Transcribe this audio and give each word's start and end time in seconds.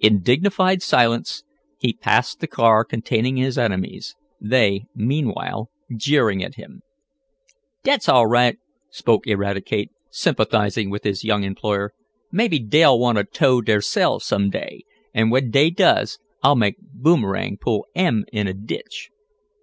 In 0.00 0.22
dignified 0.22 0.80
silence 0.80 1.44
he 1.76 1.92
passed 1.92 2.40
the 2.40 2.46
car 2.46 2.86
containing 2.86 3.36
his 3.36 3.58
enemies, 3.58 4.14
they, 4.40 4.86
meanwhile, 4.94 5.68
jeering 5.94 6.42
at 6.42 6.54
him. 6.54 6.80
"Dat's 7.82 8.08
all 8.08 8.26
right," 8.26 8.56
spoke 8.88 9.26
Eradicate, 9.26 9.90
sympathizing 10.08 10.88
with 10.88 11.04
his 11.04 11.22
young 11.22 11.44
employer. 11.44 11.92
"Maybe 12.32 12.58
dey'll 12.58 12.98
'want 12.98 13.18
a 13.18 13.24
tow 13.24 13.60
derselves 13.60 14.24
some 14.24 14.48
day, 14.48 14.84
an' 15.12 15.28
when 15.28 15.50
dey 15.50 15.68
does, 15.68 16.18
I'll 16.42 16.56
make 16.56 16.76
Boomerang 16.80 17.58
pull 17.60 17.84
'em 17.94 18.24
in 18.32 18.46
a 18.46 18.54
ditch." 18.54 19.10